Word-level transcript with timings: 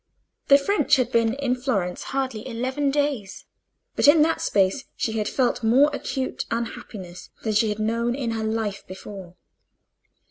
The 0.47 0.57
French 0.57 0.95
had 0.95 1.11
been 1.11 1.35
in 1.35 1.53
Florence 1.53 2.05
hardly 2.05 2.47
eleven 2.47 2.89
days, 2.89 3.45
but 3.95 4.07
in 4.07 4.23
that 4.23 4.41
space 4.41 4.85
she 4.95 5.19
had 5.19 5.29
felt 5.29 5.61
more 5.61 5.91
acute 5.93 6.43
unhappiness 6.49 7.29
than 7.43 7.53
she 7.53 7.69
had 7.69 7.77
known 7.77 8.15
in 8.15 8.31
her 8.31 8.43
life 8.43 8.83
before. 8.87 9.35